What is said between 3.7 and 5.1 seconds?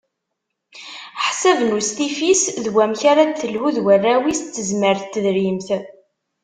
d warraw-is d tezmart n